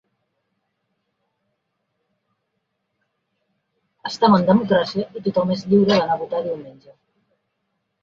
[4.13, 7.01] Estam en democràcia i tothom és lliure d’anar a votar diumenge.